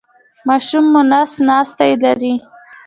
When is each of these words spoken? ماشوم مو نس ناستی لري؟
ماشوم 0.47 0.85
مو 0.91 1.01
نس 1.11 1.31
ناستی 1.47 1.93
لري؟ 2.01 2.33